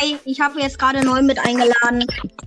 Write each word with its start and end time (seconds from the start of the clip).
Hi, 0.00 0.18
ich 0.24 0.40
habe 0.40 0.58
jetzt 0.58 0.78
gerade 0.78 1.04
neu 1.04 1.20
mit 1.20 1.38
eingeladen. 1.38 2.06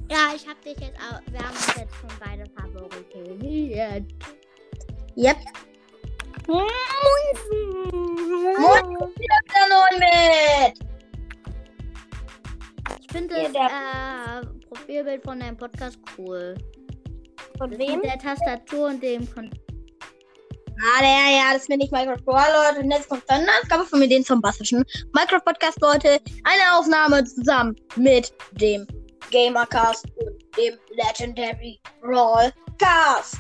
Ja, 0.10 0.34
ich 0.36 0.48
hab 0.48 0.60
dich 0.64 0.76
jetzt 0.80 0.98
auch. 0.98 1.22
Wir 1.32 1.40
haben 1.40 1.52
uns 1.52 1.68
jetzt 1.78 1.94
schon 1.96 2.10
beide 2.20 2.50
favorisiert. 2.50 4.12
Yep. 5.16 5.38
Moin. 6.48 6.66
Moin, 8.58 8.98
wieder 9.20 9.40
neu 9.70 10.00
mit. 10.00 10.80
Ich 13.02 13.12
finde 13.12 13.36
das 13.36 13.54
äh, 13.54 14.48
Profilbild 14.68 15.24
von 15.24 15.40
deinem 15.40 15.58
Podcast 15.58 16.00
cool. 16.18 16.56
Von 17.60 17.70
wem? 17.78 18.00
Mit 18.00 18.06
der 18.06 18.18
Tastatur 18.18 18.88
und 18.88 19.04
dem 19.04 19.32
Kon 19.32 19.52
Ah, 20.82 21.02
der, 21.02 21.38
ja, 21.38 21.54
das 21.54 21.68
bin 21.68 21.80
ich 21.82 21.92
Minecraft 21.92 22.24
Pro, 22.26 22.34
Leute. 22.34 22.82
Und 22.82 22.92
jetzt 22.92 23.10
kommt 23.10 23.24
dann 23.28 23.42
eine 23.42 23.52
Ausgabe 23.62 23.86
von 23.86 24.00
mir, 24.00 24.08
den 24.08 24.24
bombastischen 24.24 24.84
Minecraft 25.14 25.44
Podcast, 25.46 25.80
Leute. 25.82 26.20
Eine 26.44 26.78
Aufnahme 26.78 27.24
zusammen 27.24 27.76
mit 27.96 28.34
dem 28.54 28.88
Gamercast 29.32 30.06
und 30.18 30.58
dem 30.58 30.76
Legendary 30.92 31.80
Brawlcast. 32.02 33.38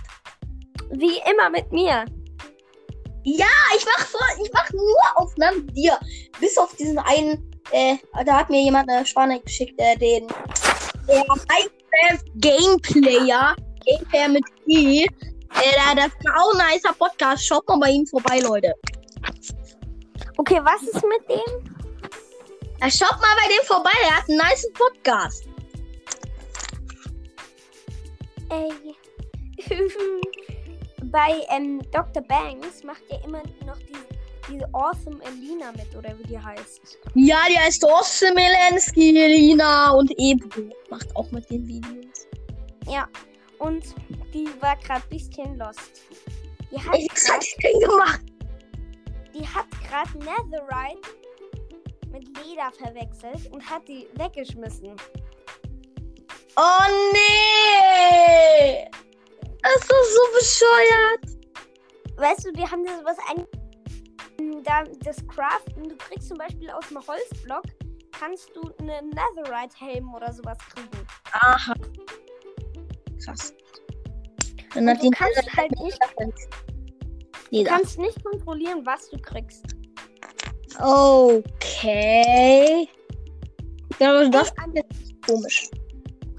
Wie 0.91 1.19
immer 1.31 1.49
mit 1.49 1.71
mir. 1.71 2.05
Ja, 3.25 3.45
ich 3.75 3.85
mach 3.85 4.05
vor, 4.05 4.27
ich 4.43 4.51
mach 4.53 4.69
nur 4.71 4.97
Aufnahmen 5.15 5.65
mit 5.65 5.77
dir. 5.77 5.97
Bis 6.39 6.57
auf 6.57 6.75
diesen 6.75 6.99
einen, 6.99 7.51
äh, 7.71 7.95
da 8.25 8.39
hat 8.39 8.49
mir 8.49 8.61
jemand 8.61 8.89
eine 8.89 9.05
Spanne 9.05 9.39
geschickt, 9.39 9.79
äh, 9.79 9.97
den, 9.97 10.27
der 11.07 11.23
Minecraft 11.27 12.23
Gameplayer, 12.35 13.55
Gameplayer 13.85 14.29
mit 14.29 14.43
I. 14.67 15.09
Da- 15.53 15.95
das 15.95 16.07
ist 16.07 16.29
auch 16.35 16.53
ein 16.59 16.73
nicer 16.73 16.93
Podcast. 16.93 17.45
Schaut 17.45 17.67
mal 17.67 17.77
bei 17.79 17.89
ihm 17.89 18.05
vorbei, 18.07 18.39
Leute. 18.39 18.73
Okay, 20.37 20.59
was 20.63 20.81
ist 20.83 21.03
mit 21.03 21.29
dem? 21.29 21.73
Ja, 22.81 22.89
schaut 22.89 23.19
mal 23.21 23.35
bei 23.41 23.47
dem 23.47 23.65
vorbei, 23.65 23.91
er 24.09 24.17
hat 24.17 24.27
einen 24.29 24.37
nice 24.37 24.67
Podcast. 24.73 25.45
Ey. 28.49 28.95
Bei 31.03 31.45
ähm, 31.49 31.79
Dr. 31.91 32.23
Banks 32.23 32.83
macht 32.83 33.03
ja 33.09 33.17
immer 33.23 33.43
noch 33.65 33.77
diese, 33.77 34.05
diese 34.49 34.67
Awesome 34.73 35.23
Elina 35.23 35.71
mit, 35.73 35.95
oder 35.95 36.17
wie 36.17 36.23
die 36.23 36.39
heißt. 36.39 36.97
Ja, 37.13 37.37
die 37.49 37.57
heißt 37.57 37.85
Awesome 37.85 38.33
Melenski, 38.33 39.11
Lina 39.11 39.91
und 39.91 40.11
Ebro. 40.17 40.73
Macht 40.89 41.15
auch 41.15 41.29
mit 41.31 41.49
den 41.49 41.67
Videos. 41.67 42.27
Ja. 42.87 43.07
Und 43.59 43.83
die 44.33 44.49
war 44.61 44.75
gerade 44.77 45.03
ein 45.03 45.09
bisschen 45.09 45.57
lost. 45.57 46.01
Die 46.71 46.79
hat 46.79 46.95
Ey, 46.95 47.07
was 47.11 47.31
hat 47.31 47.43
die 47.43 47.79
gemacht? 47.79 48.21
die 49.33 49.47
hat 49.47 49.65
gerade 49.87 50.17
Netherite 50.19 51.01
mit 52.11 52.27
Leder 52.37 52.71
verwechselt 52.71 53.51
und 53.51 53.67
hat 53.67 53.87
die 53.87 54.07
weggeschmissen. 54.15 54.95
Oh 56.55 57.11
nee! 57.13 58.87
Das 59.63 59.75
ist 59.75 59.87
so 59.87 60.21
bescheuert. 60.37 61.23
Weißt 62.17 62.45
du, 62.45 62.51
die 62.51 62.63
haben 62.63 62.85
das 62.85 63.03
was 63.03 63.17
ein. 63.29 63.47
Da, 64.63 64.83
das 65.03 65.17
Craften, 65.27 65.89
du 65.89 65.95
kriegst 65.97 66.29
zum 66.29 66.37
Beispiel 66.37 66.69
aus 66.69 66.85
einem 66.89 67.05
Holzblock, 67.05 67.63
kannst 68.11 68.51
du 68.55 68.61
einen 68.79 69.09
Netherite-Helm 69.09 70.13
oder 70.13 70.31
sowas 70.31 70.57
kriegen. 70.73 71.07
Aha. 71.33 71.73
Krass. 73.23 73.53
Dann 74.73 74.89
Und 74.89 75.03
du 75.03 75.09
kannst 75.11 75.55
halt 75.55 75.71
nicht, 75.81 75.99
Nee, 77.51 77.63
du 77.63 77.69
kannst 77.69 77.99
nicht 77.99 78.23
kontrollieren, 78.23 78.83
was 78.85 79.09
du 79.09 79.17
kriegst. 79.19 79.63
Okay. 80.79 81.69
Aber 83.99 84.27
das 84.29 84.47
ist 84.49 85.25
komisch. 85.25 85.69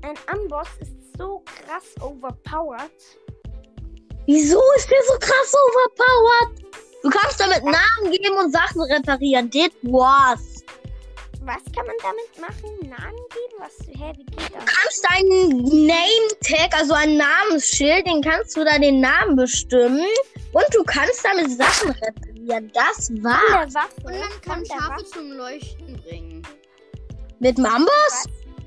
Ein 0.03 0.17
Amboss 0.27 0.69
ist 0.81 1.17
so 1.17 1.43
krass 1.45 1.95
overpowered. 2.03 2.91
Wieso 4.27 4.61
ist 4.77 4.91
der 4.91 4.99
so 5.07 5.19
krass 5.19 5.55
overpowered? 5.55 6.65
Du 7.03 7.11
kannst 7.11 7.39
damit 7.39 7.63
Namen 7.63 8.11
geben 8.11 8.37
und 8.37 8.51
Sachen 8.53 8.83
reparieren. 8.83 9.49
Did 9.51 9.73
was? 9.83 10.54
Was 11.47 11.63
kann 11.77 11.87
man 11.87 11.97
damit 12.03 12.41
machen? 12.41 12.89
Namen 12.89 13.19
geben? 13.29 13.59
Was? 13.59 13.87
Hä, 13.87 14.13
wie 14.17 14.25
geht 14.25 14.55
das? 14.55 14.65
Du 14.65 14.73
kannst 14.73 15.07
deinen 15.11 15.87
Name-Tag, 15.87 16.81
also 16.81 16.95
ein 16.95 17.19
Namensschild, 17.19 18.07
den 18.07 18.23
kannst 18.23 18.57
du 18.57 18.65
da 18.65 18.79
den 18.79 19.01
Namen 19.01 19.37
bestimmen. 19.37 20.07
Und 20.53 20.65
du 20.73 20.83
kannst 20.85 21.23
damit 21.23 21.51
Sachen 21.51 21.91
reparieren. 21.91 22.73
Das 22.73 23.09
Von 23.09 23.25
war's. 23.25 23.75
Und 24.05 24.19
man 24.19 24.41
kann 24.41 24.65
Schafe 24.65 25.05
zum 25.05 25.33
Leuchten 25.33 26.01
bringen. 26.01 26.43
Mit 27.41 27.59
dem 27.59 27.67
Amboss? 27.67 28.25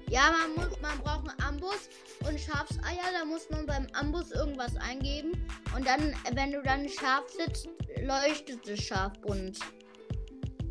Ja, 0.09 0.31
man, 0.31 0.53
muss, 0.55 0.79
man 0.79 0.99
braucht 0.99 1.29
einen 1.29 1.49
Amboss 1.49 1.89
und 2.27 2.39
Schafseier. 2.39 3.11
Da 3.11 3.25
muss 3.25 3.49
man 3.49 3.65
beim 3.65 3.88
Amboss 3.94 4.31
irgendwas 4.33 4.75
eingeben. 4.77 5.31
Und 5.75 5.88
dann, 5.88 6.13
wenn 6.33 6.51
du 6.51 6.61
dann 6.61 6.88
Schaf 6.88 7.23
sitzt, 7.27 7.69
leuchtet 8.03 8.69
das 8.69 8.79
Schaf 8.79 9.13
bunt. 9.21 9.57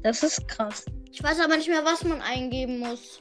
Das 0.04 0.22
ist 0.22 0.46
krass. 0.46 0.84
Ich 1.10 1.22
weiß 1.22 1.40
aber 1.40 1.56
nicht 1.56 1.68
mehr, 1.68 1.84
was 1.84 2.04
man 2.04 2.20
eingeben 2.20 2.78
muss. 2.78 3.20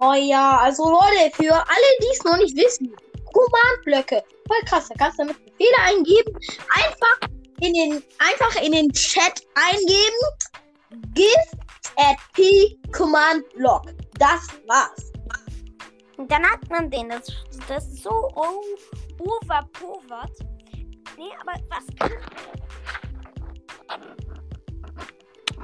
Oh 0.00 0.14
ja, 0.14 0.58
also 0.58 0.90
Leute, 0.90 1.34
für 1.34 1.54
alle, 1.54 1.98
die 2.00 2.08
es 2.12 2.24
noch 2.24 2.36
nicht 2.36 2.56
wissen, 2.56 2.94
Command-Blöcke, 3.32 4.22
voll 4.48 4.60
krass, 4.66 4.88
da 4.88 4.94
kannst 4.96 5.18
du 5.18 5.24
damit 5.24 5.44
Befehle 5.44 5.78
eingeben, 5.84 6.36
einfach 6.70 7.28
in 7.60 7.74
den, 7.74 8.02
einfach 8.18 8.62
in 8.62 8.72
den 8.72 8.92
Chat 8.92 9.42
eingeben, 9.54 11.14
give 11.14 11.62
at 11.96 12.16
p 12.32 12.76
Command 12.92 13.48
Block. 13.54 13.84
Das 14.18 14.48
war's. 14.66 15.12
Und 16.16 16.30
dann 16.30 16.44
hat 16.44 16.68
man 16.70 16.90
den. 16.90 17.08
Das, 17.08 17.26
das 17.68 17.86
ist 17.88 18.02
so 18.02 18.30
oh, 18.34 18.62
overpowered. 19.18 20.30
Nee, 21.16 21.30
aber 21.40 21.60
was 21.68 21.84
kann. 21.98 22.12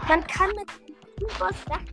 Man 0.08 0.26
kann 0.26 0.50
mit 0.50 0.87
Sachen. 1.38 1.84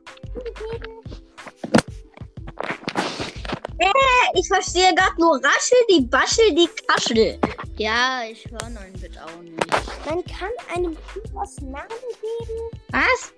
Äh, 3.77 4.39
ich 4.39 4.47
verstehe 4.47 4.93
gerade 4.95 5.19
nur 5.19 5.35
Raschel, 5.35 5.77
die 5.89 6.01
Baschel, 6.01 6.53
die 6.55 6.69
Kaschel. 6.87 7.39
Ja, 7.77 8.23
ich 8.29 8.45
höre 8.45 8.69
neuen 8.69 8.93
Bit 8.93 9.19
auch 9.19 9.41
nicht. 9.41 9.59
Man 10.05 10.23
kann 10.25 10.51
einem 10.73 10.97
Amboss 11.13 11.59
Namen 11.61 11.89
geben. 12.21 12.69
Was? 12.91 13.33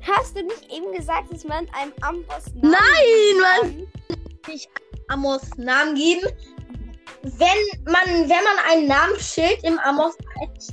Hast 0.02 0.36
du 0.36 0.42
nicht 0.42 0.70
eben 0.72 0.92
gesagt, 0.92 1.32
dass 1.32 1.44
man 1.44 1.68
einem 1.70 1.92
Amboss 2.00 2.46
Namen 2.54 2.70
Nein, 2.70 3.66
geben 3.66 3.88
kann? 4.44 4.60
Amos 5.10 5.42
Namen 5.56 5.96
geben. 5.96 6.28
Wenn 7.22 7.82
man, 7.84 8.28
wenn 8.28 8.44
man 8.44 8.56
ein 8.70 8.86
Namensschild 8.86 9.62
im 9.64 9.78
Amos, 9.80 10.14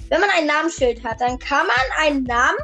wenn 0.10 0.22
man 0.22 0.30
ein 0.30 0.46
Namensschild 0.48 1.04
hat, 1.04 1.20
dann 1.22 1.38
kann 1.40 1.68
man 1.68 1.76
einen 1.98 2.24
Namen 2.24 2.58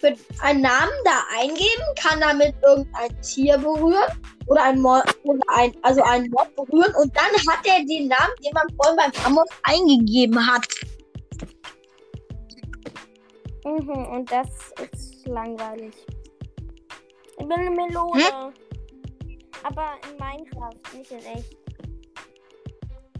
für 0.00 0.14
einen 0.40 0.62
Namen 0.62 0.92
da 1.04 1.22
eingeben, 1.38 1.82
kann 2.00 2.20
damit 2.20 2.54
irgendein 2.62 3.22
Tier 3.22 3.58
berühren 3.58 4.20
oder 4.46 4.62
ein 4.64 4.84
oder 4.84 5.40
ein, 5.48 5.72
also 5.82 6.02
ein 6.02 6.30
Mod 6.30 6.54
berühren 6.56 6.94
und 7.00 7.14
dann 7.16 7.32
hat 7.52 7.66
er 7.66 7.84
den 7.84 8.08
Namen, 8.08 8.34
den 8.44 8.52
man 8.52 8.66
vorhin 8.76 8.96
beim 8.96 9.12
Amos 9.24 9.48
eingegeben 9.62 10.46
hat. 10.46 10.66
Mhm, 13.64 14.06
und 14.06 14.30
das 14.30 14.48
ist 14.92 15.26
langweilig. 15.26 15.94
Ich 17.38 17.48
bin 17.48 17.52
eine 17.52 17.70
Melone. 17.70 18.52
Aber 19.62 19.94
in 20.08 20.16
Minecraft, 20.18 20.96
nicht 20.96 21.10
in 21.10 21.18
echt. 21.18 21.56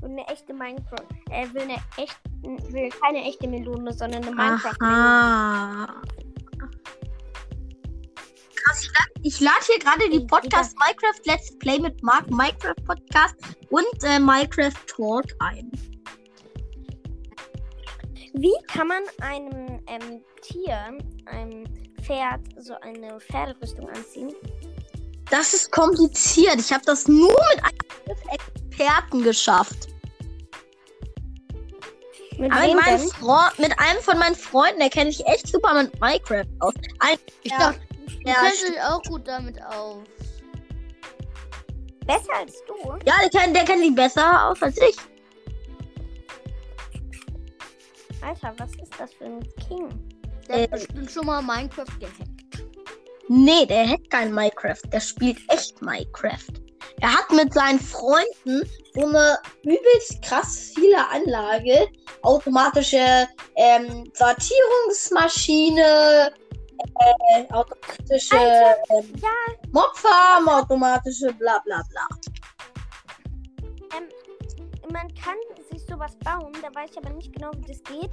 Und 0.01 0.13
eine 0.13 0.27
echte 0.29 0.55
Minecraft. 0.55 1.09
Er 1.31 1.53
will 1.53 1.63
eine 1.63 1.79
echt, 1.97 2.17
will 2.43 2.91
keine 3.01 3.25
echte 3.25 3.49
Melone, 3.49 3.93
sondern 3.93 4.25
eine 4.25 4.35
Minecraft-Melone. 4.35 6.03
Krass, 8.55 8.89
ich 9.23 9.41
lade 9.41 9.55
lad 9.57 9.65
hier 9.65 9.79
gerade 9.79 10.11
die 10.11 10.27
Podcast 10.27 10.77
Minecraft 10.79 11.21
Let's 11.25 11.57
Play 11.59 11.79
mit 11.79 12.03
Mark 12.03 12.31
Minecraft 12.31 12.75
Podcast 12.85 13.35
und 13.71 14.05
äh, 14.05 14.19
Minecraft 14.19 14.73
Talk 14.87 15.25
ein. 15.41 15.71
Wie 18.35 18.55
kann 18.67 18.89
man 18.89 19.03
einem 19.21 19.81
ähm, 19.87 20.21
Tier, 20.43 20.99
einem 21.25 21.65
Pferd, 22.03 22.41
so 22.59 22.75
eine 22.81 23.19
Pferderüstung 23.19 23.89
anziehen? 23.89 24.35
Das 25.31 25.55
ist 25.55 25.73
kompliziert. 25.73 26.57
Ich 26.59 26.73
habe 26.73 26.85
das 26.85 27.09
nur 27.09 27.35
mit 27.55 27.65
einem 27.65 28.19
Experten 28.31 29.23
geschafft. 29.23 29.89
Mit 32.39 32.53
Aber 32.53 32.61
mit, 32.63 32.71
wem 32.71 32.77
meinem 32.77 33.51
mit 33.59 33.79
einem 33.79 34.01
von 34.03 34.19
meinen 34.19 34.35
Freunden, 34.35 34.79
der 34.81 34.91
kennt 34.91 35.15
sich 35.15 35.27
echt 35.27 35.49
super 35.49 35.75
mit 35.75 35.99
Minecraft 36.01 36.45
aus. 36.61 36.75
Ein, 37.01 37.17
Ich 37.43 37.51
ja, 37.53 37.59
dachte, 37.59 37.81
du 38.07 38.29
ja, 38.29 38.35
kennst 38.35 38.69
dich 38.69 38.81
auch 38.83 39.03
gut 39.05 39.27
damit 39.27 39.63
aus. 39.65 39.99
Besser 42.07 42.35
als 42.39 42.55
du? 42.69 42.75
ja 43.07 43.15
der, 43.23 43.41
kennt, 43.41 43.57
der 43.57 43.65
kennt 43.65 43.81
sich 43.83 43.95
besser 43.95 44.49
aus 44.49 44.63
als 44.63 44.77
ich. 44.79 44.97
Alter, 48.23 48.55
was 48.59 48.71
ist 48.75 48.93
das 48.99 49.13
für 49.15 49.25
ein 49.25 49.41
King? 49.69 49.89
Der 50.49 50.57
Äh. 50.57 50.63
hat 50.63 50.71
bestimmt 50.73 51.11
schon 51.11 51.27
mal 51.27 51.43
Minecraft 51.43 51.85
gehackt. 51.99 52.67
Nee, 53.29 53.67
der 53.67 53.89
hat 53.89 54.11
kein 54.11 54.33
Minecraft. 54.33 54.83
Der 54.93 55.01
spielt 55.01 55.39
echt 55.49 55.81
Minecraft. 55.83 56.66
Er 57.01 57.13
hat 57.13 57.31
mit 57.31 57.53
seinen 57.53 57.81
Freunden 57.81 58.63
so 58.95 59.07
eine 59.07 59.39
übelst 59.63 60.23
krass 60.23 60.73
viele 60.75 61.07
Anlage. 61.09 61.89
Automatische 62.23 63.29
ähm, 63.57 64.11
Sortierungsmaschine, 64.15 66.33
äh, 66.79 67.45
automatische 67.53 68.39
Alter, 68.39 68.77
ähm, 68.91 69.13
Ja, 69.23 69.29
Mobfarm, 69.73 70.49
automatische 70.49 71.33
bla 71.35 71.59
bla 71.65 71.83
bla. 71.91 72.09
man 74.97 75.15
kann 75.15 75.37
sich 75.71 75.85
sowas 75.87 76.17
bauen, 76.25 76.53
da 76.63 76.75
weiß 76.75 76.91
ich 76.93 76.99
aber 76.99 77.11
nicht 77.11 77.33
genau, 77.33 77.51
wie 77.57 77.73
das 77.73 77.83
geht. 77.83 78.11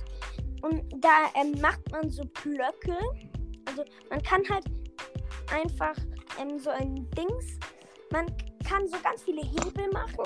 Und 0.61 0.83
da 1.03 1.29
ähm, 1.35 1.59
macht 1.61 1.91
man 1.91 2.09
so 2.09 2.23
Blöcke. 2.43 2.97
Also 3.65 3.83
man 4.09 4.21
kann 4.21 4.41
halt 4.49 4.65
einfach 5.51 5.95
ähm, 6.39 6.59
so 6.59 6.69
ein 6.69 7.09
Dings. 7.11 7.59
Man 8.11 8.27
kann 8.63 8.87
so 8.87 8.97
ganz 9.03 9.23
viele 9.23 9.41
Hebel 9.41 9.89
machen 9.91 10.25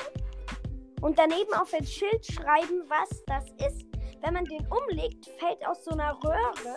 und 1.01 1.17
daneben 1.17 1.53
auf 1.53 1.73
ein 1.73 1.85
Schild 1.85 2.25
schreiben, 2.25 2.83
was 2.87 3.23
das 3.25 3.45
ist. 3.67 3.85
Wenn 4.21 4.33
man 4.33 4.45
den 4.45 4.65
umlegt, 4.67 5.29
fällt 5.39 5.65
aus 5.67 5.83
so 5.83 5.91
einer 5.91 6.17
Röhre 6.23 6.75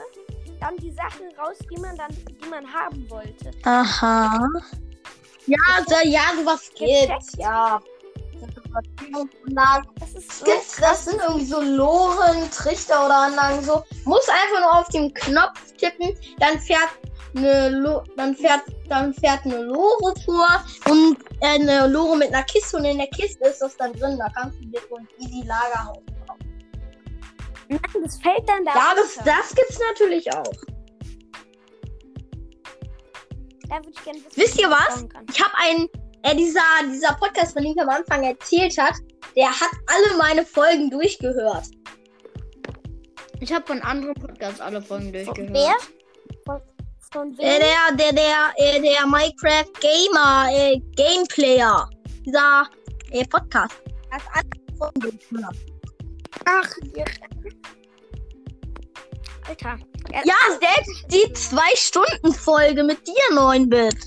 dann 0.61 0.77
die 0.77 0.93
Sachen 0.93 1.27
raus, 1.39 1.57
die 1.71 1.81
man 1.81 1.97
dann, 1.97 2.11
die 2.11 2.49
man 2.49 2.71
haben 2.71 3.09
wollte. 3.11 3.51
Aha. 3.65 4.47
Ja, 5.47 5.57
so, 5.87 5.97
ja, 6.05 6.21
sowas 6.37 6.71
Gecheckt? 6.79 7.09
gibt's, 7.09 7.33
ja. 7.39 7.81
Das 9.99 10.15
ist 10.15 10.39
so 10.39 10.45
Gibt's, 10.45 10.77
das 10.77 11.07
sind 11.07 11.21
irgendwie 11.21 11.47
so 11.47 11.61
Loren, 11.61 12.51
Trichter 12.51 13.07
oder 13.07 13.17
Anlagen 13.17 13.62
so. 13.62 13.83
Muss 14.05 14.29
einfach 14.29 14.61
nur 14.61 14.81
auf 14.81 14.89
den 14.91 15.12
Knopf 15.15 15.73
tippen, 15.77 16.17
dann 16.39 16.59
fährt 16.61 16.91
eine 17.37 17.69
Lo 17.71 18.03
dann 18.17 18.35
fährt 18.35 18.62
dann 18.88 19.15
fährt 19.15 19.44
eine 19.44 19.62
Lore 19.62 20.15
vor 20.25 20.65
und 20.88 21.19
äh, 21.41 21.47
eine 21.47 21.87
Lore 21.87 22.17
mit 22.17 22.29
einer 22.29 22.43
Kiste 22.44 22.77
und 22.77 22.85
in 22.85 22.99
der 22.99 23.06
Kiste 23.09 23.49
ist 23.49 23.61
das 23.61 23.77
dann 23.77 23.93
drin. 23.93 24.19
Da 24.19 24.29
kannst 24.35 24.59
du 24.61 24.67
dir 24.67 24.81
so 24.88 24.97
ein 24.97 25.09
easy 25.19 25.47
Lagerhaus 25.47 25.99
bauen. 26.27 26.38
Nein, 27.69 28.03
das 28.03 28.21
fällt 28.21 28.49
dann 28.49 28.65
da. 28.65 28.75
Ja, 28.75 28.94
das, 28.97 29.15
das 29.25 29.55
gibt's 29.55 29.79
natürlich 29.91 30.32
auch. 30.35 30.53
Da 33.69 33.76
würde 33.76 33.91
ich 33.91 34.05
gerne 34.05 34.19
wissen, 34.19 34.37
Wisst 34.37 34.61
ihr 34.61 34.69
was? 34.69 35.05
Ich 35.33 35.41
habe 35.41 35.55
einen, 35.56 35.88
äh, 36.23 36.35
dieser, 36.35 36.61
dieser 36.93 37.15
Podcast, 37.15 37.53
von 37.53 37.62
dem 37.62 37.73
ich 37.73 37.81
am 37.81 37.88
Anfang 37.88 38.25
erzählt 38.25 38.76
hat, 38.76 38.94
der 39.37 39.49
hat 39.49 39.71
alle 39.87 40.19
meine 40.19 40.44
Folgen 40.44 40.91
durchgehört. 40.91 41.67
Ich 43.38 43.53
habe 43.53 43.65
von 43.65 43.81
anderen 43.81 44.15
Podcasts 44.15 44.61
alle 44.61 44.83
Folgen 44.83 45.12
durchgehört. 45.12 45.53
Wer? 45.53 46.00
Von, 47.12 47.35
von 47.35 47.39
wem? 47.39 47.45
Äh, 47.45 47.59
der, 47.59 47.97
der, 47.97 48.12
der, 48.12 48.53
äh, 48.57 48.81
der 48.81 49.07
Minecraft 49.07 49.73
Gamer, 49.81 50.49
äh, 50.53 50.79
Gameplayer. 50.95 51.89
Dieser 52.25 52.69
äh, 53.11 53.27
Podcast. 53.27 53.75
Das 54.11 54.23
durchgehört. 54.95 55.57
Ach, 56.45 56.71
ja. 56.95 57.05
Alter. 59.49 59.79
Er- 60.12 60.25
Ja, 60.27 60.35
selbst 60.61 61.05
die 61.11 61.27
2-Stunden-Folge 61.35 62.85
mit 62.85 63.05
dir, 63.07 63.15
9-Bit. 63.33 64.07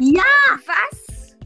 Ja, 0.00 0.22
Was? 0.66 1.36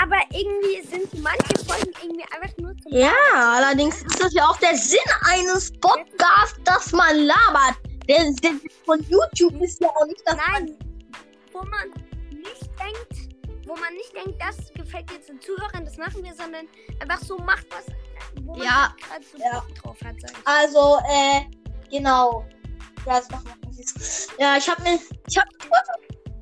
Aber 0.00 0.16
irgendwie 0.32 0.86
sind 0.86 1.22
manche 1.22 1.64
Folgen 1.66 1.92
irgendwie 2.02 2.24
einfach 2.32 2.56
nur 2.58 2.76
zum 2.78 2.92
ja, 2.92 3.12
allerdings 3.34 4.02
ist 4.02 4.22
das 4.22 4.32
ja 4.32 4.46
auch 4.46 4.56
der 4.58 4.76
Sinn 4.76 4.98
eines 5.22 5.72
Podcasts, 5.80 6.58
dass 6.64 6.92
man 6.92 7.16
labert. 7.16 7.76
Der, 8.08 8.30
der 8.42 8.52
von 8.86 9.00
YouTube 9.08 9.60
ist 9.60 9.80
ja 9.80 9.88
auch 9.88 10.06
nicht 10.06 10.22
das. 10.24 10.36
Nein, 10.36 10.76
wo 11.52 11.58
man 11.62 11.88
nicht 12.30 12.62
denkt, 12.78 13.34
wo 13.66 13.74
man 13.76 13.92
nicht 13.94 14.14
denkt, 14.14 14.40
das 14.40 14.72
gefällt 14.72 15.10
jetzt 15.10 15.28
den 15.28 15.40
Zuhörern, 15.40 15.84
das 15.84 15.96
machen 15.98 16.22
wir, 16.22 16.32
sondern 16.34 16.66
einfach 17.00 17.20
so 17.22 17.36
macht 17.38 17.66
was, 17.70 17.84
wo 18.44 18.52
man 18.54 18.62
Ja. 18.62 18.94
gerade 19.08 19.24
so 19.24 19.38
Ja. 19.38 19.62
Drauf 19.82 19.96
hat. 20.04 20.16
Also, 20.44 20.98
äh, 21.10 21.42
genau. 21.90 22.46
Ja, 23.04 23.18
das 23.20 23.28
machen 23.30 23.46
wir. 23.46 23.58
Ja, 24.38 24.56
ich 24.56 24.68
habe 24.68 24.82
mir, 24.82 24.98
ich 25.28 25.38
habe, 25.38 25.48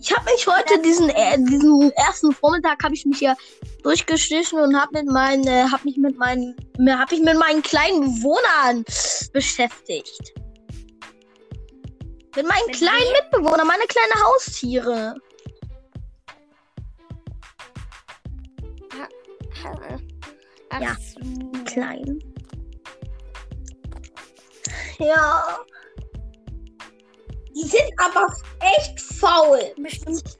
ich 0.07 0.17
habe 0.17 0.25
mich 0.31 0.47
heute 0.47 0.81
diesen, 0.83 1.11
äh, 1.11 1.37
diesen 1.37 1.91
ersten 1.93 2.33
Vormittag 2.33 2.83
habe 2.85 2.95
ich 2.95 3.05
mich 3.07 3.21
ja 3.21 3.35
durchgeschlichen 3.83 4.61
und 4.61 4.81
habe 4.81 5.03
mit 5.03 5.07
meinen, 5.07 5.45
äh, 5.49 5.65
habe 5.65 5.83
mich 5.85 5.97
mit 5.97 6.17
meinen, 6.17 6.55
habe 6.89 7.15
ich 7.15 7.21
mit 7.23 7.37
meinen 7.37 7.61
kleinen 7.61 8.03
Bewohnern 8.03 8.85
beschäftigt. 9.33 10.33
Mit 12.37 12.47
meinen 12.47 12.67
Mit 12.67 12.77
kleinen 12.77 13.13
Mitbewohnern, 13.21 13.67
meine 13.67 13.83
kleinen 13.89 14.25
Haustiere. 14.25 15.17
Ach 20.71 20.81
Ja. 20.81 20.97
so. 21.01 21.65
Klein. 21.65 22.21
Ja. 24.99 25.65
Die 27.57 27.63
sind 27.67 27.91
aber 27.99 28.27
echt 28.61 29.01
faul. 29.01 29.61
Bestimmt. 29.83 30.39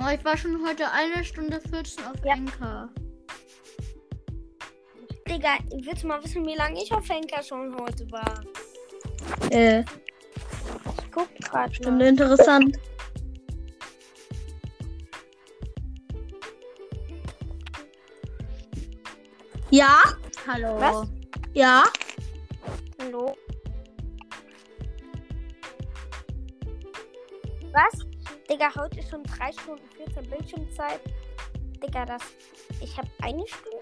Oh, 0.00 0.08
ich 0.14 0.24
war 0.24 0.36
schon 0.36 0.66
heute 0.66 0.90
eine 0.90 1.22
Stunde 1.22 1.60
14 1.70 2.04
auf 2.06 2.24
Ja. 2.24 2.34
Enka. 2.34 2.88
Digga, 5.28 5.58
willst 5.84 6.02
du 6.04 6.06
mal 6.06 6.22
wissen, 6.24 6.46
wie 6.46 6.54
lange 6.54 6.82
ich 6.82 6.90
auf 6.92 7.06
Henker 7.08 7.42
schon 7.42 7.74
heute 7.78 8.10
war? 8.10 8.40
Äh, 9.50 9.80
Ich 9.80 11.10
guck 11.12 11.28
gerade 11.36 11.74
stimmt, 11.74 12.00
interessant. 12.02 12.78
Ja, 19.70 20.02
Hallo. 20.46 20.80
Was? 20.80 21.08
ja. 21.54 21.84
Was? 27.76 28.06
Digga, 28.50 28.74
heute 28.74 29.00
ist 29.00 29.10
schon 29.10 29.22
3 29.22 29.52
Stunden 29.52 29.86
14 29.98 30.30
Bildschirmzeit. 30.30 31.00
Digga, 31.82 32.06
das. 32.06 32.22
Ich 32.80 32.96
habe 32.96 33.08
eine 33.20 33.46
Stunde. 33.46 33.78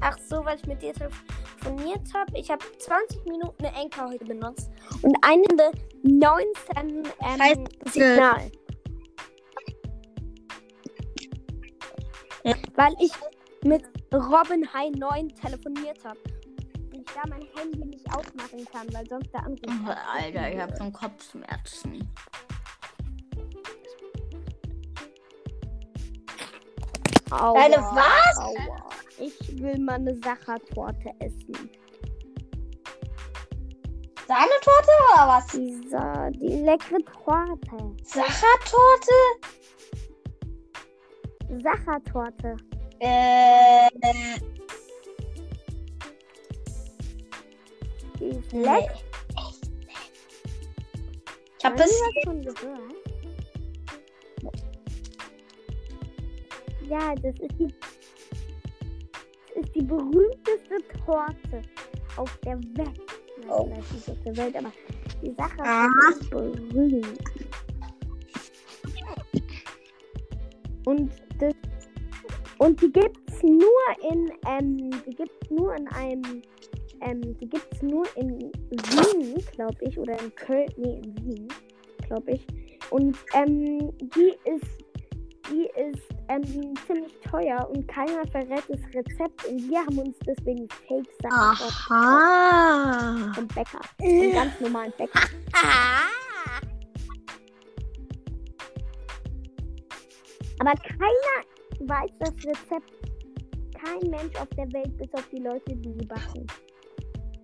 Ach 0.00 0.18
so, 0.18 0.44
weil 0.44 0.56
ich 0.58 0.66
mit 0.66 0.82
dir 0.82 0.92
telefoniert 0.92 2.12
habe. 2.12 2.36
Ich 2.36 2.50
habe 2.50 2.64
20 2.78 3.24
Minuten 3.26 3.64
eine 3.64 3.80
Enker 3.80 4.08
heute 4.08 4.24
benutzt. 4.24 4.72
Und 5.02 5.16
eine 5.22 5.44
Stunde 5.44 5.70
19 6.02 6.42
ähm, 6.76 7.40
Heißt, 7.40 7.60
Signal. 7.92 8.50
Ja. 12.42 12.54
Weil 12.74 12.94
ich 12.98 13.12
mit 13.62 13.84
Robin 14.12 14.66
High 14.74 14.90
9 14.96 15.28
telefoniert 15.36 16.04
habe. 16.04 16.18
Und 16.92 17.08
ich 17.08 17.14
da 17.14 17.22
mein 17.28 17.46
Handy 17.54 17.84
nicht 17.84 18.12
aufmachen 18.12 18.64
kann, 18.64 18.92
weil 18.92 19.06
sonst 19.08 19.32
der 19.32 19.44
Anruf. 19.44 19.96
Alter, 20.12 20.52
ich 20.52 20.58
hab 20.58 20.76
schon 20.76 20.92
Kopfschmerzen. 20.92 22.10
Aua, 27.30 27.54
Deine 27.54 27.76
was? 27.76 28.38
Aua. 28.38 28.90
Ich 29.18 29.60
will 29.60 29.78
meine 29.78 30.14
Sachertorte 30.16 31.10
essen. 31.20 31.70
Deine 34.26 34.50
Torte 34.62 34.90
oder 35.12 35.28
was? 35.28 35.46
Dieser, 35.48 36.30
die 36.32 36.62
leckere 36.62 36.98
Torte. 37.24 37.96
Sachertorte? 38.04 39.12
Sachertorte. 41.62 42.56
Äh, 43.00 43.88
Die 48.18 48.28
ist 48.28 48.52
lecker. 48.52 48.94
Ich 51.58 51.66
Sie 51.66 51.76
das 51.76 51.90
schon 52.24 52.42
gehört? 52.42 52.99
Ja, 56.90 57.14
das 57.14 57.34
ist 57.38 57.58
die, 57.58 57.68
das 59.54 59.64
ist 59.64 59.74
die 59.76 59.82
berühmteste 59.82 60.78
Torte 61.06 61.62
auf 62.16 62.36
der 62.44 62.58
Welt. 62.76 63.00
Nein, 63.38 63.48
Oh. 63.48 63.66
nicht 63.66 64.10
auf 64.10 64.20
der 64.24 64.36
Welt, 64.36 64.56
aber 64.56 64.72
die 65.22 65.32
Sache 65.38 65.60
Ah. 65.60 65.86
ist 66.10 66.28
berühmt. 66.30 67.18
Und 70.86 71.12
das 71.38 71.54
und 72.58 72.80
die 72.82 72.92
gibt's 72.92 73.42
nur 73.42 74.10
in 74.12 74.30
ähm, 74.46 74.90
die 75.06 75.14
gibt's 75.14 75.50
nur 75.50 75.74
in 75.76 75.88
einem 75.88 76.42
ähm, 77.02 77.20
die 77.38 77.48
gibt's 77.48 77.80
nur 77.82 78.04
in 78.16 78.38
Wien, 78.70 79.34
glaube 79.54 79.76
ich, 79.82 79.98
oder 79.98 80.18
in 80.20 80.34
Köln, 80.34 80.66
nee, 80.76 81.00
in 81.02 81.16
Wien, 81.24 81.48
glaube 82.06 82.32
ich. 82.32 82.46
Und 82.90 83.16
ähm, 83.34 83.90
die 84.00 84.34
ist 84.44 84.84
die 85.50 85.68
ist 85.80 86.02
ähm, 86.28 86.74
ziemlich 86.86 87.12
teuer 87.28 87.68
und 87.74 87.86
keiner 87.88 88.26
verrät 88.30 88.64
das 88.68 88.80
Rezept 88.94 89.44
und 89.46 89.68
wir 89.68 89.80
haben 89.80 89.98
uns 89.98 90.16
deswegen 90.26 90.68
Fake-Sachen 90.86 91.68
Aha. 91.90 93.32
vom 93.34 93.46
Bäcker. 93.48 93.80
Vom 93.98 94.32
ganz 94.32 94.60
normalen 94.60 94.92
Bäcker. 94.96 95.20
Aber 100.60 100.72
keiner 100.72 101.88
weiß 101.88 102.10
das 102.18 102.34
Rezept. 102.44 102.92
Kein 103.82 104.10
Mensch 104.10 104.36
auf 104.36 104.48
der 104.56 104.70
Welt, 104.72 104.96
bis 104.98 105.12
auf 105.14 105.26
die 105.32 105.38
Leute, 105.38 105.74
die 105.74 105.92
sie 105.98 106.06
backen. 106.06 106.46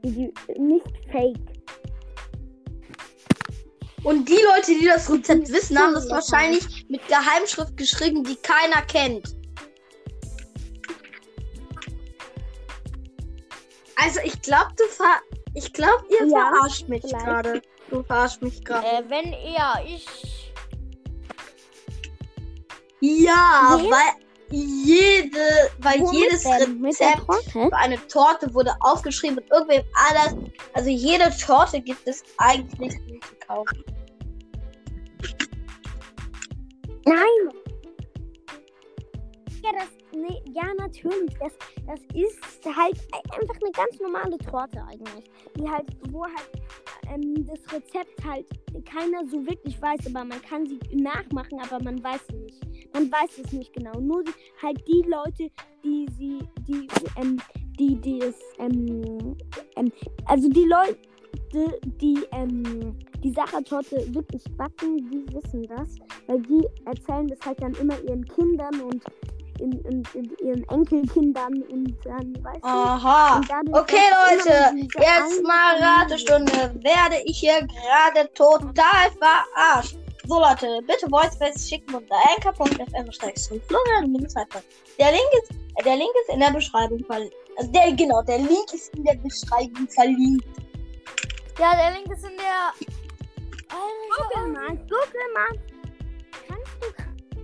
Die, 0.05 0.13
die, 0.13 0.61
nicht 0.61 0.87
fake. 1.11 1.56
Und 4.07 4.29
die 4.29 4.39
Leute, 4.55 4.67
die 4.79 4.87
das 4.87 5.11
Rezept 5.11 5.49
wissen, 5.51 5.77
haben 5.77 5.93
das 5.93 6.09
wahrscheinlich 6.09 6.87
mit 6.89 7.05
Geheimschrift 7.09 7.77
geschrieben, 7.77 8.23
die 8.23 8.37
keiner 8.37 8.83
kennt. 8.83 9.35
Also 13.97 14.21
ich 14.23 14.41
glaube, 14.43 14.71
du 14.77 14.85
ver 14.85 15.07
ich 15.55 15.73
glaube, 15.73 16.05
ihr 16.09 16.25
Ja, 16.29 16.53
verarscht 16.53 16.89
mich 16.89 17.03
gerade. 17.03 17.61
Du 17.91 18.05
verarscht 18.05 18.43
mich 18.43 18.65
gerade. 18.65 18.87
Äh, 18.87 19.03
wenn 19.09 19.33
eher 19.33 19.83
ich. 19.85 20.53
Ja, 23.01 23.77
Nee. 23.83 23.91
weil 23.91 24.23
jede, 24.51 25.41
weil 25.79 25.99
Womit 25.99 26.15
jedes 26.15 26.45
denn? 26.45 26.85
Rezept 26.85 27.51
für 27.51 27.77
eine 27.77 27.99
Torte 28.07 28.55
wurde 28.55 28.73
aufgeschrieben 28.79 29.39
und 29.39 29.51
irgendwem 29.51 29.83
anders. 30.09 30.37
Also 30.75 30.91
jede 30.91 31.37
Torte 31.45 31.81
gibt 31.81 32.07
es 32.07 32.23
eigentlich 32.39 32.97
nicht 33.01 33.25
zu 33.25 33.35
kaufen. 33.49 33.96
Nein! 37.07 37.57
Ja, 39.63 39.71
das, 39.73 39.89
nee, 40.13 40.43
ja, 40.53 40.75
natürlich. 40.79 41.35
Das, 41.39 41.53
das 41.87 42.01
ist 42.15 42.65
halt 42.65 42.97
einfach 43.33 43.55
eine 43.63 43.71
ganz 43.73 44.01
normale 44.01 44.39
Torte 44.39 44.83
eigentlich. 44.85 45.31
Die 45.57 45.69
halt, 45.69 45.87
wo 46.11 46.25
halt 46.25 46.51
ähm, 47.09 47.47
das 47.47 47.61
Rezept 47.73 48.25
halt 48.25 48.47
keiner 48.85 49.25
so 49.27 49.45
wirklich 49.47 49.81
weiß, 49.81 50.07
aber 50.07 50.25
man 50.25 50.43
kann 50.43 50.67
sie 50.67 50.79
nachmachen, 50.93 51.61
aber 51.61 51.83
man 51.83 52.03
weiß 52.03 52.21
sie 52.29 52.39
nicht. 52.39 52.93
Man 52.93 53.11
weiß 53.11 53.39
es 53.45 53.53
nicht 53.53 53.73
genau. 53.73 53.99
Nur 54.01 54.25
die, 54.25 54.33
halt 54.63 54.83
die 54.89 55.03
Leute, 55.09 55.51
die 55.85 56.07
sie, 56.19 56.39
die, 56.67 56.89
ähm, 57.21 57.39
die, 57.79 57.95
die 58.01 58.21
es, 58.21 58.41
ähm, 58.59 59.37
ähm, 59.77 59.93
also 60.25 60.49
die 60.49 60.65
Leute, 60.65 60.99
die, 61.85 62.19
ähm, 62.33 62.97
die 63.26 63.33
Sachertorte 63.33 64.14
wirklich 64.14 64.42
backen, 64.56 65.11
die 65.11 65.26
wissen 65.35 65.66
das. 65.68 65.88
Weil 66.26 66.40
die 66.42 66.66
erzählen 66.85 67.26
das 67.26 67.38
halt 67.45 67.61
dann 67.61 67.75
immer 67.75 67.99
ihren 68.02 68.25
Kindern 68.28 68.80
und 68.80 69.02
in, 69.59 69.73
in, 69.85 70.02
in 70.14 70.37
ihren 70.45 70.68
Enkelkindern 70.68 71.62
und 71.62 71.97
dann, 72.04 72.35
weißt 72.45 72.62
du, 72.62 72.68
Aha. 72.68 73.40
dadurch, 73.49 73.83
Okay, 73.83 74.06
Leute, 74.28 74.87
jetzt 75.00 75.42
mal 75.42 75.76
Ratestunde. 75.80 76.52
Werde 76.83 77.23
ich 77.25 77.38
hier 77.38 77.66
gerade 77.66 78.30
total 78.35 79.11
verarscht. 79.18 79.97
So, 80.26 80.40
Leute, 80.40 80.80
bitte 80.87 81.09
Voice 81.09 81.68
schicken 81.68 81.95
unter 81.95 82.16
anchor.fm 82.37 83.11
Der 84.99 85.12
Link 85.12 85.30
ist, 85.42 85.52
der 85.85 85.97
Link 85.97 86.11
ist 86.23 86.35
in 86.35 86.40
der 86.40 86.50
Beschreibung 86.50 87.02
verlinkt. 87.04 87.35
Also 87.56 87.71
der, 87.73 87.92
genau, 87.92 88.23
der 88.23 88.38
Link 88.38 88.73
ist 88.75 88.95
in 88.95 89.04
der 89.04 89.14
Beschreibung 89.14 89.88
verlinkt. 89.88 90.45
Ja, 91.59 91.75
der 91.75 91.92
Link 91.92 92.12
ist 92.12 92.25
in 92.25 92.37
der. 92.37 92.96
Google 93.69 94.53
mal, 94.53 94.77
Google 94.77 95.33
mal. 95.35 95.59
Kannst 96.49 96.73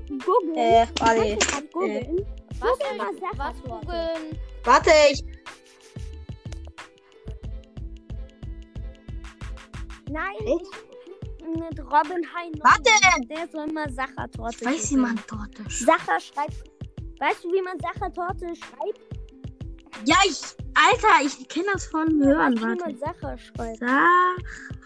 du 0.09 0.19
googeln? 0.19 0.57
Äh, 0.57 0.87
warte. 0.99 1.37
du 1.37 1.47
grad 1.47 1.73
googeln? 1.73 2.27
Was, 2.61 2.79
Google 2.79 2.97
mal 2.97 3.39
was 3.39 3.63
googeln? 3.63 4.39
Warte, 4.65 4.91
ich. 5.11 5.25
Nein, 10.11 10.35
ich, 10.45 10.93
mit 11.47 11.79
Robin 11.81 12.23
Hein. 12.35 12.53
Warte! 12.61 12.91
Der 13.29 13.49
soll 13.49 13.67
mal 13.69 13.91
Sachertorte 13.91 14.57
Ich 14.61 14.67
weiß, 14.67 14.91
man 14.93 15.17
Torte 15.27 15.69
schreibt. 15.69 16.01
Sacher 16.01 16.21
schreibt. 16.21 16.65
Weißt 17.19 17.45
du, 17.45 17.53
wie 17.53 17.63
man 17.63 17.79
Sachertorte 17.81 18.55
schreibt? 18.57 19.01
Ja, 20.05 20.17
ich. 20.27 20.41
Alter, 20.75 21.25
ich 21.25 21.49
kenne 21.49 21.67
das 21.73 21.87
von 21.87 22.09
Hören. 22.23 22.55
Weißt 22.55 22.63
du, 22.63 22.67
wie 22.67 22.81
Warte. 22.81 22.85
man 22.85 22.99
Sacher 22.99 23.39
schreibt? 23.39 23.79
Sag. 23.79 24.82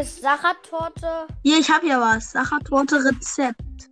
Ist 0.00 0.22
Sachertorte. 0.22 1.26
Hier, 1.42 1.58
ich 1.58 1.70
habe 1.70 1.86
ja 1.86 2.00
was. 2.00 2.30
Sachertorte 2.32 2.96
Rezept. 3.04 3.90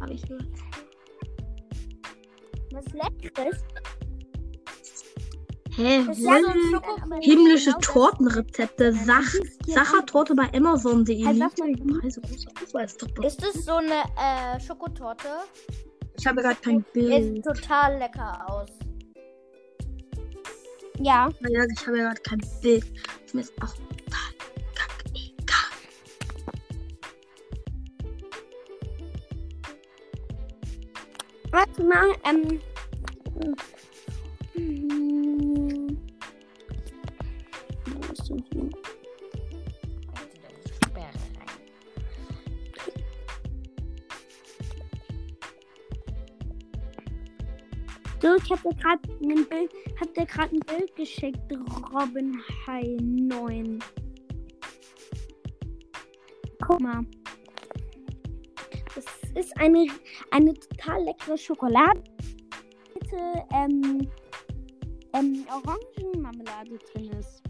Habe 0.00 0.12
ich 0.12 0.22
hier. 0.26 0.38
Was 2.72 2.84
Leckeres. 2.92 3.56
Hä? 5.76 6.04
Das 6.06 6.18
wo? 6.18 6.24
ja 6.24 6.38
so 6.40 7.14
Himmlische 7.20 7.66
genau 7.70 7.78
das- 7.78 7.86
Tortenrezepte. 7.88 8.92
Sach 8.92 9.32
Das 9.66 9.74
Sachertorte 9.74 10.34
bei 10.34 10.52
Amazon.de. 10.54 11.24
Halt, 11.24 11.38
Preise 12.00 12.20
groß. 12.20 12.46
Das 12.74 12.96
doch. 12.96 13.24
Ist 13.24 13.42
es 13.44 13.64
so 13.64 13.74
eine 13.76 14.02
äh, 14.18 14.60
Schokotorte? 14.60 15.28
Ich 16.18 16.26
habe 16.26 16.42
gerade 16.42 16.56
kein 16.62 16.78
Sieht 16.78 16.92
Bild. 16.92 17.44
total 17.44 17.98
lecker 17.98 18.44
aus. 18.50 18.70
Ja. 20.98 21.28
Ja, 21.48 21.64
ich 21.70 21.86
habe 21.86 21.98
ja 21.98 22.04
gerade 22.08 22.20
kein 22.22 22.40
Bild. 22.62 22.84
Ist 23.24 23.34
mir 23.34 23.42
jetzt 23.42 23.52
auch 23.62 23.74
Warte 31.50 31.84
mal, 31.84 32.14
ähm. 32.24 32.60
hm? 34.54 35.96
So, 48.22 48.34
ich 48.34 48.50
habe 48.50 48.62
dir 48.62 48.74
gerade 48.80 49.02
ein 49.22 49.46
Bild, 49.46 49.70
hab 50.00 50.14
dir 50.14 50.26
gerade 50.26 50.56
ein 50.56 50.60
Bild 50.60 50.96
geschickt, 50.96 51.38
Robin 51.92 52.42
High 52.66 52.96
9. 53.00 53.78
Guck 56.66 56.80
mal. 56.80 57.04
Das 58.96 59.04
ist 59.34 59.56
eine, 59.58 59.86
eine 60.30 60.54
total 60.54 61.04
leckere 61.04 61.36
Schokolade. 61.36 62.02
Ähm, 63.52 64.10
ähm, 65.12 65.46
Orangenmarmelade 65.48 66.78
drin 66.92 67.10
ist. 67.12 67.42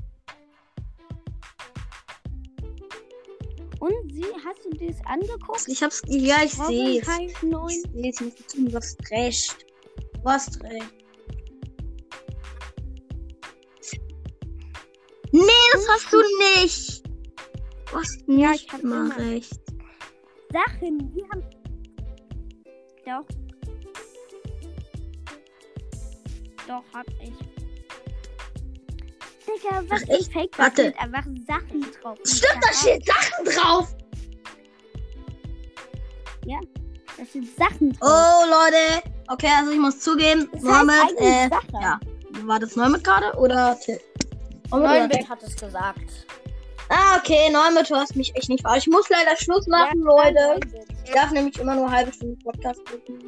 Und 3.78 4.12
sie, 4.12 4.24
hast 4.44 4.64
du 4.64 4.70
dir 4.70 4.90
das 4.90 5.06
angeguckt? 5.06 5.68
Ich 5.68 5.82
hab's. 5.82 6.02
Ja, 6.06 6.42
ich 6.44 6.52
sehe 6.52 7.00
es. 7.00 7.08
High 7.08 7.42
9. 7.42 7.70
Ich 7.70 7.82
sehe 7.92 8.10
es 8.10 8.20
nicht 8.20 8.48
tun. 8.48 8.66
Du 8.66 8.76
hast 8.76 9.10
recht. 9.10 9.56
Du 10.14 10.24
hast 10.24 10.62
recht. 10.64 10.94
Nee, 15.32 15.42
das 15.72 15.88
hast 15.88 16.12
du 16.12 16.18
nicht. 16.54 17.06
Du 17.90 17.96
hast 17.96 18.28
nicht 18.28 18.40
Ja, 18.40 18.52
ich 18.52 18.82
immer 18.82 19.16
recht. 19.16 19.60
Sachen, 20.52 21.12
die 21.12 21.24
haben. 21.30 21.42
Doch. 23.04 23.26
Doch, 26.66 26.82
hab 26.92 27.06
ich. 27.22 27.32
Digga, 29.46 29.82
was 29.88 30.02
Ach, 30.04 30.18
ist 30.18 30.32
fake? 30.32 30.52
Da 30.52 30.64
Warte. 30.64 30.82
sind 30.84 30.98
einfach 30.98 31.24
Sachen 31.46 31.86
drauf. 32.02 32.18
Stimmt, 32.24 32.58
da 32.62 32.72
stehen 32.72 33.02
Sachen 33.02 33.44
drauf. 33.44 33.96
Da 37.18 37.24
sind 37.24 37.48
Sachen 37.56 37.92
drauf. 37.94 38.10
Oh, 38.10 38.44
Leute. 38.46 39.02
Okay, 39.28 39.48
also 39.58 39.72
ich 39.72 39.78
muss 39.78 39.98
zugeben, 40.00 40.48
Das 40.52 40.62
Mohammed, 40.62 41.18
äh, 41.18 41.48
Sache. 41.48 41.66
ja. 41.80 41.98
War 42.44 42.60
das 42.60 42.76
Neumet 42.76 43.02
gerade 43.02 43.32
oder 43.38 43.78
Till? 43.80 43.98
Mohammed 44.70 44.88
oder 44.90 45.00
9 45.00 45.10
Till? 45.10 45.18
Bit 45.20 45.28
hat 45.30 45.42
es 45.42 45.56
gesagt. 45.56 46.26
Ah, 46.88 47.18
okay, 47.18 47.50
Neumet, 47.50 47.90
du 47.90 47.96
hast 47.96 48.14
mich 48.14 48.34
echt 48.36 48.48
nicht 48.48 48.62
verarscht. 48.62 48.86
Ich 48.86 48.92
muss 48.92 49.08
leider 49.08 49.36
Schluss 49.36 49.66
machen, 49.66 50.04
Ja, 50.04 50.28
Leute. 50.28 50.60
Ich 51.04 51.10
darf 51.10 51.30
nämlich 51.32 51.58
immer 51.58 51.74
nur 51.74 51.90
halbe 51.90 52.12
Stunde 52.12 52.36
Podcast 52.44 52.80
machen. 52.84 53.18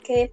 Okay. 0.00 0.30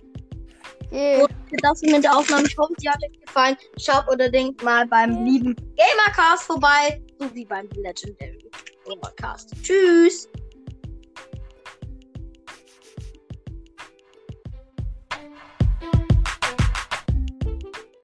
Yeah. 0.91 1.21
Gut, 1.21 1.31
das 1.61 1.81
mit 1.81 2.03
der 2.03 2.17
Aufnahme. 2.17 2.47
Ich 2.47 2.57
hoffe, 2.57 2.73
sie 2.77 2.89
hat 2.89 2.97
euch 3.03 3.19
gefallen. 3.21 3.55
Schaut 3.79 4.07
unbedingt 4.09 4.61
mal 4.63 4.87
beim 4.87 5.23
lieben 5.23 5.55
Gamercast 5.77 6.43
vorbei, 6.43 7.01
sowie 7.19 7.45
beim 7.45 7.69
Legendary 7.75 8.49
Gamercast. 8.85 9.53
Tschüss. 9.61 10.27